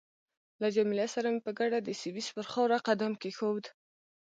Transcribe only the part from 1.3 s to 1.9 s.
مې په ګډه د